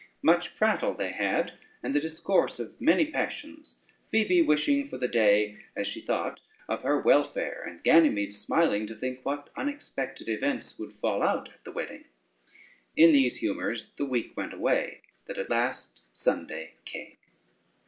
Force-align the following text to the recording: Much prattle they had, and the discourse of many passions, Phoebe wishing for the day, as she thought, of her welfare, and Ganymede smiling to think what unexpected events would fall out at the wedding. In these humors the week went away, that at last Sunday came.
Much 0.23 0.55
prattle 0.55 0.95
they 0.95 1.11
had, 1.11 1.53
and 1.83 1.93
the 1.93 1.99
discourse 1.99 2.57
of 2.57 2.73
many 2.81 3.05
passions, 3.05 3.83
Phoebe 4.07 4.41
wishing 4.41 4.83
for 4.83 4.97
the 4.97 5.07
day, 5.07 5.59
as 5.75 5.85
she 5.85 6.01
thought, 6.01 6.41
of 6.67 6.81
her 6.81 6.99
welfare, 6.99 7.61
and 7.61 7.83
Ganymede 7.83 8.33
smiling 8.33 8.87
to 8.87 8.95
think 8.95 9.19
what 9.23 9.51
unexpected 9.55 10.27
events 10.27 10.79
would 10.79 10.91
fall 10.93 11.21
out 11.21 11.49
at 11.49 11.63
the 11.65 11.71
wedding. 11.71 12.05
In 12.97 13.11
these 13.11 13.37
humors 13.37 13.89
the 13.93 14.05
week 14.07 14.35
went 14.35 14.55
away, 14.55 15.01
that 15.27 15.37
at 15.37 15.51
last 15.51 16.01
Sunday 16.11 16.73
came. 16.83 17.17